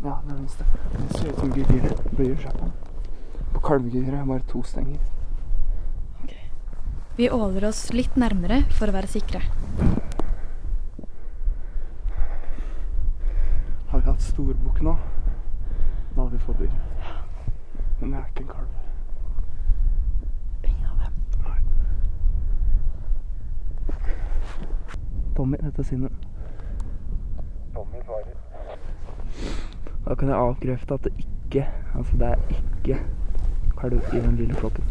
Ja, 0.03 0.17
den 0.27 0.35
minste. 0.39 0.65
Det 0.91 1.17
ser 1.17 1.29
ut 1.29 1.39
som 1.39 1.51
gehyr 1.53 1.93
bøyer 2.17 2.39
seg 2.41 2.57
på. 2.59 2.69
På 3.53 3.59
kalvegehyret 3.67 4.19
er 4.19 4.25
bare 4.25 4.45
to 4.49 4.63
stenger. 4.63 4.99
Ok. 6.23 6.33
Vi 7.17 7.29
åler 7.29 7.67
oss 7.69 7.85
litt 7.93 8.15
nærmere 8.19 8.63
for 8.73 8.89
å 8.89 8.95
være 8.95 9.07
sikre. 9.11 9.41
Har 13.93 14.01
vi 14.01 14.05
hatt 14.09 14.25
storbukk 14.25 14.81
nå, 14.81 14.97
da 16.15 16.21
hadde 16.23 16.33
vi 16.33 16.43
fått 16.47 16.59
dyr. 16.65 16.75
Men 18.01 18.11
det 18.11 18.17
er 18.19 18.27
ikke 18.33 18.43
en 18.43 18.53
kalv. 18.57 18.71
Ingen 20.67 20.87
av 20.89 20.97
dem. 21.05 21.13
Tommy, 25.37 25.57
dette 25.61 25.81
er 25.81 25.91
Simen. 25.93 26.32
Tommy 27.73 28.01
svarer. 28.05 28.35
Da 30.05 30.15
kan 30.15 30.29
jeg 30.29 30.37
avkrefte 30.37 30.93
at 30.93 31.03
det 31.03 31.13
ikke 31.17 31.67
Altså, 31.95 32.17
det 32.17 32.27
er 32.27 32.35
ikke 32.49 32.99
kalv 33.77 34.01
i 34.13 34.19
den 34.19 34.35
lille 34.35 34.55
flokken. 34.57 34.83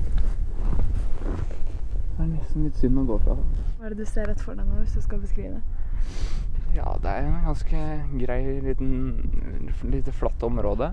Det 2.12 2.20
er 2.20 2.28
nesten 2.28 2.66
litt 2.68 2.78
synd 2.78 3.00
å 3.02 3.06
gå 3.08 3.16
fra. 3.24 3.34
Hva 3.78 3.88
er 3.88 3.94
det 3.94 4.04
du 4.04 4.10
ser 4.10 4.28
rett 4.30 4.44
for 4.44 4.54
deg 4.54 4.68
nå, 4.68 4.82
hvis 4.82 4.94
du 4.94 5.02
skal 5.02 5.22
beskrive 5.22 5.56
det? 5.56 5.62
Ja, 6.76 6.92
det 7.02 7.10
er 7.10 7.26
en 7.26 7.48
ganske 7.48 7.80
grei 8.20 8.38
liten 8.64 8.92
lite 9.90 10.14
flatt 10.14 10.42
område 10.46 10.92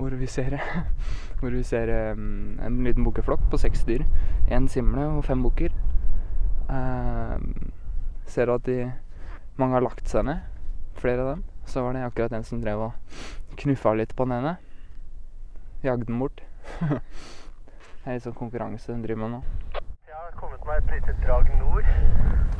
hvor 0.00 0.14
vi 0.16 0.26
ser, 0.26 0.56
hvor 1.40 1.50
vi 1.50 1.62
ser 1.66 1.90
um, 2.12 2.58
en 2.62 2.84
liten 2.84 3.04
bukkeflokk 3.04 3.42
på 3.50 3.60
seks 3.60 3.84
dyr. 3.88 4.04
Én 4.48 4.68
simle 4.68 5.06
og 5.16 5.24
fem 5.24 5.42
bukker. 5.44 5.74
Uh, 6.70 7.36
ser 8.24 8.52
at 8.52 8.64
de 8.66 8.92
mange 9.58 9.76
har 9.76 9.84
lagt 9.84 10.08
seg 10.08 10.24
ned, 10.24 10.40
flere 11.00 11.24
av 11.24 11.32
dem. 11.34 11.44
Så 11.66 11.82
var 11.82 11.94
det 11.96 12.04
akkurat 12.04 12.32
en 12.36 12.44
som 12.44 12.60
drev 12.60 12.82
og 12.88 12.92
knuffa 13.60 13.94
litt 13.96 14.14
på 14.16 14.26
den 14.28 14.38
ene. 14.40 14.56
Jagde 15.84 16.08
den 16.08 16.20
bort. 16.20 16.42
det 16.80 18.06
er 18.06 18.16
litt 18.18 18.26
sånn 18.26 18.36
konkurranse 18.36 18.92
den 18.92 19.04
driver 19.06 19.24
med 19.24 19.38
nå. 19.38 19.42
Jeg 20.08 20.16
har 20.16 20.34
kommet 20.40 20.64
meg 20.68 20.82
et 20.82 20.96
lite 20.98 21.16
drag 21.24 21.48
nord. 21.60 21.88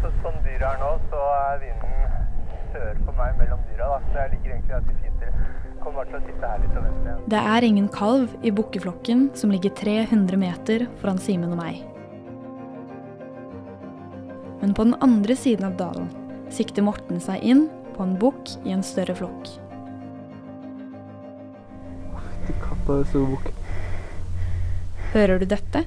Så 0.00 0.12
sånn 0.22 0.38
dyret 0.46 0.66
er 0.70 0.80
nå, 0.80 0.92
så 1.12 1.24
er 1.36 1.58
vinden 1.64 2.28
sør 2.70 3.00
for 3.04 3.18
meg 3.18 3.36
mellom 3.40 3.60
dyra. 3.68 3.88
Da. 3.90 3.98
Så 4.06 4.22
jeg 4.22 4.32
ligger 4.34 4.54
egentlig 4.54 4.74
ganske 4.74 4.96
fint 5.02 5.20
til. 5.24 5.42
Kommer 5.80 6.08
til 6.08 6.18
å 6.18 6.22
sitte 6.24 6.52
her 6.52 6.62
litt 6.62 6.76
og 6.76 6.86
vente 6.86 7.04
igjen. 7.06 7.26
Det 7.32 7.42
er 7.54 7.66
ingen 7.66 7.88
kalv 7.92 8.34
i 8.44 8.52
bukkeflokken 8.54 9.26
som 9.36 9.52
ligger 9.52 9.74
300 9.80 10.40
meter 10.40 10.86
foran 11.00 11.20
Simen 11.20 11.54
og 11.56 11.60
meg. 11.60 11.84
Men 14.60 14.74
på 14.76 14.84
den 14.84 14.96
andre 15.00 15.36
siden 15.36 15.70
av 15.70 15.78
dalen 15.80 16.10
sikter 16.52 16.84
Morten 16.84 17.20
seg 17.22 17.40
inn 17.46 17.68
på 18.00 18.04
en 18.04 18.18
bukk 18.18 18.50
i 18.64 18.70
en 18.72 18.80
større 18.80 19.12
flokk. 19.12 19.48
Katta 22.62 22.94
er 22.96 23.08
stor 23.10 23.26
bukk. 23.28 23.50
Hører 25.12 25.42
du 25.42 25.44
dette? 25.50 25.82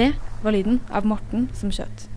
Det 0.00 0.08
var 0.42 0.56
lyden 0.56 0.80
av 0.90 1.06
Morten 1.06 1.46
som 1.54 1.70
skjøt. 1.70 2.08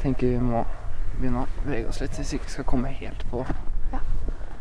Tenker 0.00 0.24
vi 0.24 0.38
må 0.40 0.64
begynne 1.18 1.44
å 1.44 1.50
bevege 1.66 1.92
oss 1.92 2.00
litt 2.00 2.16
hvis 2.16 2.32
vi 2.32 2.40
ikke 2.40 2.54
skal 2.54 2.70
komme 2.72 2.94
helt 2.96 3.28
på. 3.28 3.44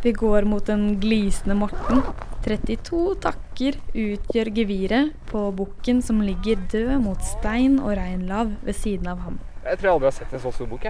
Vi 0.04 0.12
går 0.12 0.44
mot 0.44 0.76
en 0.76 0.90
glisende 1.00 1.56
Morten. 1.56 2.04
32 2.46 3.02
takker 3.24 3.78
utgjør 3.94 4.52
geviret 4.56 5.14
på 5.30 5.44
bukken 5.56 6.02
som 6.06 6.22
ligger 6.24 6.62
død 6.72 6.96
mot 7.04 7.24
stein 7.26 7.80
og 7.80 7.96
reinlav 8.00 8.54
ved 8.66 8.78
siden 8.78 9.08
av 9.12 9.24
ham. 9.26 9.40
Jeg 9.66 9.80
tror 9.80 9.90
jeg 9.90 9.96
aldri 9.98 10.10
har 10.10 10.18
sett 10.18 10.34
en 10.34 10.44
så 10.44 10.52
stor 10.56 10.70
bukk, 10.72 10.88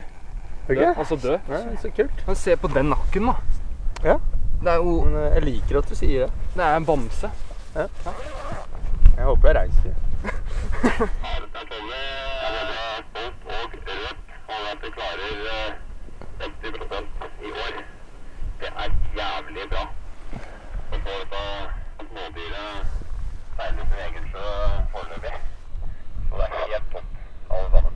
ikke? 0.69 0.91
Altså 0.93 1.17
død. 1.17 1.39
Nei, 1.49 1.63
så 1.81 1.91
kult. 1.95 2.25
Men 2.27 2.35
Se 2.37 2.55
på 2.55 2.71
den 2.73 2.93
nakken, 2.93 3.31
da. 3.31 3.35
Ja. 4.05 4.19
Det 4.59 4.67
er 4.67 4.75
jo 4.75 5.03
Men 5.05 5.15
eh, 5.15 5.33
jeg 5.33 5.43
liker 5.43 5.77
at 5.79 5.89
du 5.89 5.95
sier 5.95 6.25
det. 6.25 6.31
Det 6.55 6.63
er 6.65 6.75
en 6.75 6.85
bamse. 6.85 7.31
Jeg 7.75 9.25
håper 9.25 9.47
jeg 9.47 9.55
reiser. 9.55 9.93
Er 10.79 11.41
er 14.71 14.91
klarer 14.95 15.37
eh, 15.55 15.73
60 16.39 16.63
i 17.41 17.51
år. 17.51 17.73
Det 18.59 18.69
er 18.83 18.89
jævlig 19.19 19.65
bra. 19.71 19.83
Å 20.91 20.99
få 21.05 21.15
dette 21.19 21.43
smådyret 22.09 22.75
seile 23.57 23.83
sin 23.89 23.99
egen 24.05 24.25
sjø 24.33 24.45
foreløpig. 24.93 25.35
Så 26.29 26.33
det 26.35 26.45
er 26.47 26.51
helt 26.59 26.87
topp, 26.93 27.09
alle 27.49 27.69
sammen. 27.75 27.93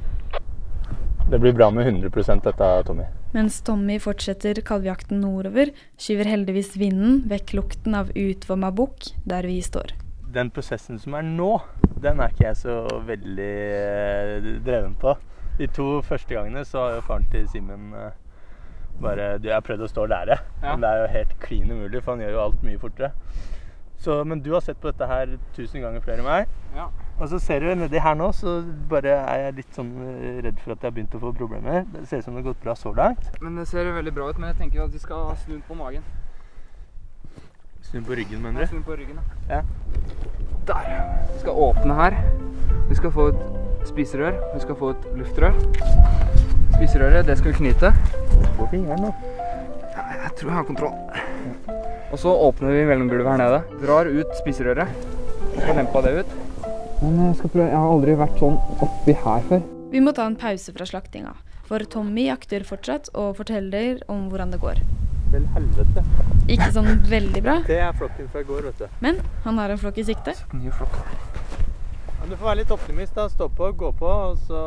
Det 1.33 1.39
blir 1.41 1.53
bra 1.57 1.71
med 1.73 1.87
100% 1.87 2.43
dette, 2.45 2.65
Tommy. 2.85 3.03
Mens 3.33 3.55
Tommy 3.65 3.95
fortsetter 3.99 4.59
kalvejakten 4.61 5.17
nordover, 5.23 5.71
skyver 5.97 6.27
heldigvis 6.29 6.75
vinden 6.77 7.23
vekk 7.31 7.55
lukten 7.57 7.95
av 7.97 8.11
utvomma 8.13 8.69
bukk 8.77 9.07
der 9.25 9.47
vi 9.49 9.55
står. 9.65 9.95
Den 10.35 10.51
prosessen 10.53 10.99
som 11.01 11.15
er 11.17 11.25
nå, 11.25 11.55
den 12.05 12.21
er 12.21 12.29
ikke 12.35 12.45
jeg 12.51 12.59
så 12.59 12.75
veldig 13.07 13.47
eh, 13.79 14.45
dreven 14.67 14.93
på. 15.01 15.15
De 15.57 15.65
to 15.73 15.87
første 16.05 16.37
gangene 16.37 16.61
så 16.69 16.83
har 16.85 16.99
jo 16.99 17.05
faren 17.09 17.25
til 17.33 17.49
Simen 17.49 17.89
eh, 17.97 18.13
bare 19.01 19.31
Du, 19.41 19.47
jeg 19.49 19.57
har 19.57 19.65
prøvd 19.65 19.87
å 19.87 19.89
stå 19.89 20.05
og 20.05 20.13
lære, 20.13 20.37
Ja. 20.61 20.67
men 20.75 20.85
det 20.85 20.91
er 20.93 21.01
jo 21.01 21.11
helt 21.15 21.33
klin 21.41 21.71
umulig, 21.73 22.03
for 22.05 22.13
han 22.13 22.21
gjør 22.27 22.35
jo 22.37 22.43
alt 22.43 22.61
mye 22.69 22.77
fortere. 22.85 23.09
Så, 24.05 24.19
men 24.21 24.45
du 24.45 24.51
har 24.53 24.61
sett 24.61 24.77
på 24.77 24.91
dette 24.93 25.09
her 25.09 25.33
tusen 25.57 25.81
ganger 25.81 26.05
flere 26.05 26.21
enn 26.21 26.29
meg. 26.29 26.53
Ja. 26.77 26.91
Og 27.19 27.29
så 27.29 27.37
ser 27.39 27.61
du 27.61 27.69
nedi 27.77 27.99
her 28.01 28.15
nå, 28.17 28.31
så 28.33 28.55
bare 28.89 29.13
er 29.21 29.41
jeg 29.45 29.55
litt 29.59 29.75
sånn 29.77 29.91
eh, 30.01 30.39
redd 30.47 30.57
for 30.63 30.73
at 30.73 30.81
jeg 30.81 30.89
har 30.89 30.95
begynt 30.95 31.13
å 31.13 31.21
få 31.21 31.31
problemer. 31.37 31.85
Det 31.93 32.07
ser 32.09 32.23
ut 32.23 32.25
som 32.25 32.33
det 32.33 32.41
har 32.41 32.47
gått 32.49 32.63
bra 32.63 32.73
så 32.75 32.93
langt. 32.97 33.27
Men 33.41 33.59
det 33.59 33.67
ser 33.69 33.91
veldig 33.93 34.13
bra 34.15 34.31
ut. 34.31 34.39
Men 34.41 34.49
jeg 34.49 34.57
tenker 34.63 34.85
at 34.87 34.95
vi 34.95 35.01
skal 35.03 35.29
snu 35.43 35.53
den 35.53 35.63
på 35.67 35.77
magen. 35.77 36.03
Snu 37.85 38.01
på 38.01 38.17
ryggen, 38.17 38.41
mener 38.41 38.63
du? 38.63 38.67
Snu 38.71 38.79
den 38.79 38.87
på 38.87 38.97
ryggen, 38.97 39.19
Ja. 39.49 39.61
Der. 40.67 40.89
Vi 41.33 41.39
skal 41.43 41.59
åpne 41.59 41.95
her. 41.99 42.17
Vi 42.89 42.95
skal 42.95 43.11
få 43.11 43.27
et 43.33 43.87
spiserør. 43.87 44.37
Vi 44.55 44.61
skal 44.63 44.79
få 44.79 44.93
et 44.95 45.07
luftrør. 45.19 45.57
Spiserøret, 46.73 47.27
det 47.27 47.37
skal 47.37 47.51
vi 47.51 47.57
knyte. 47.59 47.93
På 48.57 48.67
fingeren 48.71 49.05
nå. 49.05 49.13
Ja, 49.93 50.07
jeg 50.23 50.31
tror 50.39 50.49
jeg 50.49 50.57
har 50.57 50.63
kontroll. 50.63 50.95
Og 52.13 52.19
så 52.19 52.33
åpner 52.47 52.73
vi 52.73 52.85
mellomgulvet 52.89 53.31
her 53.31 53.43
nede. 53.43 53.61
Drar 53.83 54.09
ut 54.09 54.33
spiserøret. 54.39 54.87
Får 55.59 55.77
lempa 55.77 56.01
det 56.07 56.15
ut. 56.23 56.42
Men 57.03 57.19
jeg 57.27 57.35
skal 57.41 57.51
prøve. 57.53 57.67
Jeg 57.69 57.77
har 57.83 57.93
aldri 57.93 58.13
vært 58.19 58.37
sånn 58.39 58.57
oppi 58.85 59.15
her 59.23 59.47
før. 59.49 59.63
Vi 59.93 60.01
må 60.01 60.13
ta 60.15 60.25
en 60.29 60.37
pause 60.39 60.73
fra 60.73 60.85
slaktinga, 60.89 61.33
for 61.67 61.83
Tommy 61.93 62.25
jakter 62.29 62.63
fortsatt 62.65 63.11
og 63.13 63.35
forteller 63.37 63.99
om 64.09 64.29
hvordan 64.31 64.53
det 64.55 64.59
går. 64.63 64.79
Vel 65.33 65.45
helvete. 65.55 66.03
Ikke 66.53 66.69
sånn 66.75 66.89
veldig 67.09 67.41
bra, 67.45 67.55
Det 67.67 67.77
er 67.81 67.93
flokken 67.97 68.27
fra 68.31 68.41
i 68.43 68.47
går, 68.47 68.67
vet 68.69 68.79
du. 68.83 68.87
men 69.01 69.19
han 69.45 69.57
har 69.61 69.69
en 69.73 69.77
flokk 69.81 69.97
i 70.01 70.05
sikte. 70.07 70.33
Nye 70.53 70.71
flokk. 70.71 70.97
Ja, 72.07 72.29
du 72.29 72.35
får 72.35 72.45
være 72.47 72.57
litt 72.61 72.71
optimist. 72.71 73.15
da. 73.15 73.27
Stå 73.29 73.49
på, 73.49 73.71
gå 73.77 73.91
på, 73.99 74.07
og 74.07 74.37
så 74.47 74.61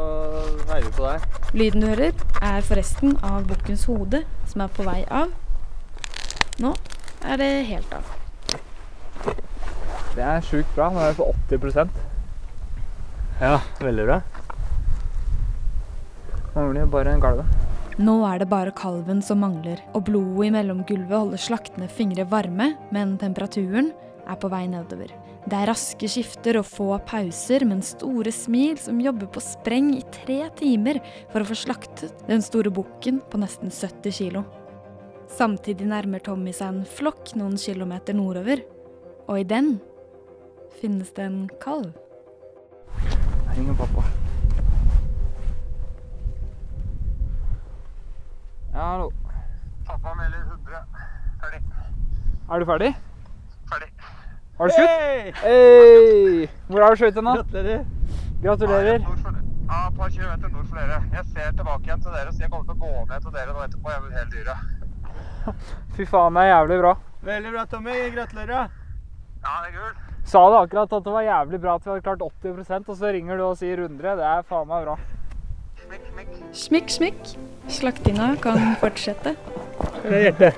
heier 0.70 0.84
vi 0.84 0.92
på 0.98 1.06
deg. 1.06 1.20
Lyden 1.54 1.80
du 1.80 1.86
hører, 1.88 2.12
er 2.42 2.60
forresten 2.66 3.16
av 3.24 3.46
bukkens 3.48 3.86
hode, 3.88 4.24
som 4.46 4.60
er 4.66 4.68
på 4.76 4.84
vei 4.86 5.04
av. 5.10 5.32
Nå 6.60 6.74
er 7.24 7.36
det 7.40 7.50
helt 7.70 7.94
av. 7.96 8.04
Det 10.16 10.24
er 10.24 10.40
sjukt 10.44 10.68
bra. 10.74 10.90
Nå 10.92 11.00
er 11.00 11.12
det 11.12 11.16
på 11.18 11.30
80 11.50 11.88
Ja, 13.36 13.60
veldig 13.80 14.04
bra. 14.08 14.20
Mangler 16.54 16.86
jo 16.86 16.88
bare 16.88 17.16
gulvet. 17.20 17.64
Nå 18.00 18.14
er 18.28 18.40
det 18.40 18.46
bare 18.48 18.72
kalven 18.76 19.18
som 19.24 19.42
mangler, 19.44 19.82
og 19.92 20.06
blodet 20.08 20.48
i 20.48 20.52
mellomgulvet 20.54 21.12
holder 21.12 21.40
slaktende 21.40 21.88
fingre 21.92 22.24
varme, 22.28 22.70
men 22.92 23.18
temperaturen 23.20 23.90
er 24.24 24.38
på 24.40 24.48
vei 24.52 24.62
nedover. 24.72 25.12
Det 25.46 25.58
er 25.58 25.68
raske 25.68 26.08
skifter 26.10 26.56
og 26.62 26.64
få 26.66 26.88
pauser, 27.06 27.66
men 27.68 27.84
store 27.84 28.32
smil 28.32 28.80
som 28.80 29.04
jobber 29.04 29.28
på 29.32 29.44
spreng 29.44 29.92
i 29.98 30.02
tre 30.16 30.38
timer 30.56 31.02
for 31.32 31.44
å 31.44 31.50
få 31.52 31.58
slaktet 31.60 32.24
den 32.28 32.40
store 32.44 32.72
bukken 32.72 33.20
på 33.20 33.40
nesten 33.40 33.68
70 33.68 34.16
kilo. 34.16 34.46
Samtidig 35.36 35.88
nærmer 35.92 36.24
Tommy 36.24 36.56
seg 36.56 36.72
en 36.72 36.88
flokk 36.88 37.34
noen 37.36 37.60
kilometer 37.60 38.16
nordover, 38.16 38.64
og 39.28 39.44
i 39.44 39.46
den 39.46 39.76
finnes 40.80 41.12
det 41.12 41.28
en 41.28 41.40
kalv. 41.60 41.92
Ringer 43.56 43.74
pappa. 43.74 44.02
Ja, 48.72 48.80
hallo. 48.80 49.12
Pappa 49.86 50.14
melder 50.14 50.38
100. 50.38 50.80
Ferdig. 51.40 51.60
Er 52.50 52.58
du 52.60 52.66
ferdig? 52.66 52.90
Ferdig. 53.70 53.88
Har 54.58 54.66
du 54.66 54.72
skutt? 54.72 54.90
Hei! 54.90 55.32
hey! 55.40 56.48
Hvor 56.66 56.82
har 56.82 56.90
du 56.90 56.96
skutt 56.96 57.14
den, 57.14 57.24
da? 57.24 57.34
Gratulerer. 57.36 57.86
Gratulerer. 58.42 59.00
Ja, 59.70 59.88
et 59.88 59.96
par 59.96 60.10
kilometer 60.10 60.48
nord 60.48 60.66
for 60.66 60.76
dere. 60.76 61.00
Jeg 61.12 61.24
ser 61.32 61.56
tilbake 61.56 61.88
igjen 61.88 62.04
til 62.04 62.12
dere, 62.18 62.34
så 62.34 62.44
jeg 62.44 62.50
kommer 62.50 62.68
til 62.68 62.76
å 62.76 62.82
gå 62.84 63.06
ned 63.08 63.24
til 63.24 63.36
dere 63.38 63.54
nå 63.56 63.64
etterpå. 63.64 63.94
Jeg 63.94 64.02
vil 64.02 64.18
hele 64.18 64.30
dyret. 64.34 64.58
Fy 65.96 66.08
faen, 66.12 66.36
det 66.36 66.44
er 66.44 66.52
jævlig 66.52 66.78
bra. 66.84 66.92
Veldig 67.30 67.56
bra, 67.56 67.64
Tommy. 67.72 67.96
Gratulerer. 68.18 68.76
Ja, 69.46 69.56
det 69.64 69.72
er 69.72 69.78
kult. 69.80 70.15
Sa 70.26 70.40
du 70.50 70.56
akkurat 70.58 70.90
at 70.92 71.04
det 71.06 71.12
var 71.14 71.22
jævlig 71.22 71.60
bra 71.62 71.74
at 71.78 71.84
vi 71.86 71.90
hadde 71.92 72.02
klart 72.02 72.22
80% 72.42 72.88
og 72.90 72.96
så 72.98 73.12
ringer 73.14 73.38
du 73.38 73.44
og 73.46 73.58
sier 73.60 73.78
100? 73.84 74.16
Det 74.18 74.26
er 74.26 74.42
faen 74.48 74.66
meg 74.70 74.86
bra. 74.88 74.96
Smikk, 76.56 76.88
smikk. 76.90 77.20
Slaktinga 77.70 78.32
kan 78.42 78.58
fortsette. 78.80 79.36
Det 80.02 80.12
er 80.16 80.24
hjerte. 80.26 80.50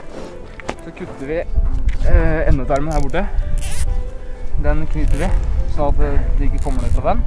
Så 0.86 0.94
kutter 0.96 1.26
vi 1.28 1.38
eh, 1.42 2.48
endetarmen 2.48 2.92
her 2.94 3.04
borte. 3.04 3.26
Den 4.64 4.86
knyter 4.90 5.20
vi, 5.20 5.28
sånn 5.76 5.92
at 5.92 5.98
det- 6.00 6.38
det 6.38 6.48
ikke 6.48 6.62
kommer 6.64 6.82
ned 6.82 6.96
fra 6.96 7.12
den. 7.12 7.22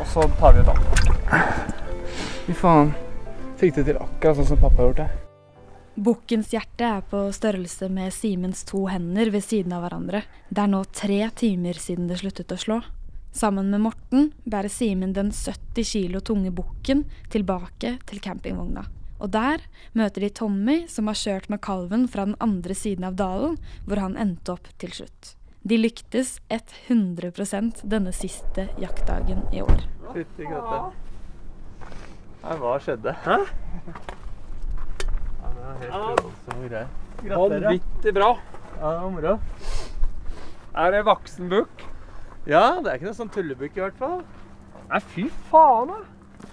Og 0.00 0.06
så 0.06 0.28
tar 0.38 0.52
vi 0.52 0.60
ut 0.60 0.68
alt. 0.68 1.00
Fy 2.46 2.52
faen. 2.52 2.92
Fikk 3.58 3.74
det 3.74 3.86
til 3.88 3.96
akkurat 3.96 4.36
sånn 4.36 4.46
som 4.52 4.60
pappa 4.60 4.76
har 4.82 4.90
gjort 4.92 4.96
det. 4.96 5.08
Bukkens 5.98 6.52
hjerte 6.54 6.86
er 6.86 7.00
på 7.10 7.24
størrelse 7.34 7.88
med 7.90 8.12
Simens 8.14 8.60
to 8.62 8.84
hender 8.86 9.32
ved 9.34 9.42
siden 9.42 9.72
av 9.74 9.82
hverandre. 9.82 10.20
Det 10.46 10.60
er 10.62 10.70
nå 10.70 10.84
tre 10.94 11.16
timer 11.34 11.80
siden 11.82 12.06
det 12.06 12.20
sluttet 12.20 12.52
å 12.54 12.58
slå. 12.62 12.76
Sammen 13.34 13.72
med 13.72 13.82
Morten 13.82 14.28
bærer 14.46 14.70
Simen 14.70 15.10
den 15.16 15.32
70 15.34 15.88
kilo 15.88 16.20
tunge 16.22 16.52
bukken 16.54 17.02
tilbake 17.34 17.96
til 18.06 18.22
campingvogna. 18.22 18.84
Og 19.18 19.32
der 19.34 19.64
møter 19.98 20.22
de 20.22 20.30
Tommy, 20.38 20.76
som 20.86 21.10
har 21.10 21.18
kjørt 21.18 21.50
med 21.50 21.64
kalven 21.66 22.06
fra 22.06 22.28
den 22.28 22.38
andre 22.46 22.78
siden 22.78 23.08
av 23.08 23.18
dalen, 23.18 23.58
hvor 23.82 23.98
han 23.98 24.14
endte 24.22 24.54
opp 24.54 24.70
til 24.78 24.94
slutt. 25.00 25.32
De 25.66 25.80
lyktes 25.82 26.36
100% 26.46 27.82
denne 27.82 28.14
siste 28.14 28.68
jaktdagen 28.78 29.42
i 29.50 29.66
år. 29.66 29.82
Fytti 30.14 30.46
katta. 30.46 30.80
Hva 32.62 32.78
skjedde? 32.86 33.18
Hæ? 33.26 33.42
Ja. 35.88 37.36
Vanvittig 37.36 38.14
bra. 38.14 38.38
Ja, 38.80 38.90
det 38.90 39.00
var 39.00 39.10
moro. 39.10 39.38
Er 40.78 40.92
det 40.94 41.02
voksen 41.06 41.48
bukk? 41.50 41.82
Ja, 42.48 42.80
det 42.80 42.90
er 42.90 42.94
ikke 42.98 43.08
noe 43.10 43.18
sånn 43.18 43.32
tullebukk 43.34 43.76
i 43.76 43.82
hvert 43.82 43.98
fall. 44.00 44.20
Nei, 44.88 45.00
fy 45.12 45.24
faen, 45.50 45.90
da. 45.90 45.98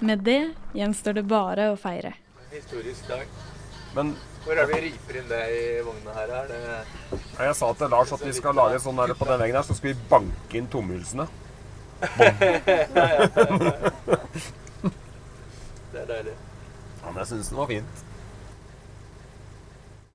Med 0.03 0.23
det 0.25 0.41
gjenstår 0.75 1.19
det 1.19 1.25
bare 1.29 1.69
å 1.71 1.77
feire. 1.79 2.15
Historisk 2.51 3.07
dag. 3.07 3.27
Men 3.95 4.15
Hvor 4.43 4.53
er 4.53 4.65
det 4.65 4.75
vi 4.75 4.81
riper 4.89 5.17
inn 5.21 5.29
det 5.29 5.43
i 5.55 5.61
vogna 5.85 6.11
her? 6.17 6.29
Er 6.41 6.47
det 6.51 6.59
jeg 7.39 7.55
sa 7.57 7.71
til 7.73 7.89
Lars 7.89 8.11
at 8.13 8.25
vi 8.25 8.33
skal 8.35 8.53
lage 8.57 8.77
sånn 8.83 8.99
der 8.99 9.15
på 9.17 9.25
den 9.29 9.39
veggen 9.41 9.57
her, 9.57 9.65
så 9.65 9.73
skal 9.77 9.93
vi 9.93 10.09
banke 10.11 10.59
inn 10.59 10.67
tomhylsene. 10.69 11.25
Det 15.95 16.01
er 16.01 16.07
deilig. 16.09 16.35
Ja, 17.01 17.07
men 17.07 17.21
jeg 17.21 17.27
syns 17.31 17.49
den 17.53 17.59
var 17.61 17.71
fint. 17.71 18.05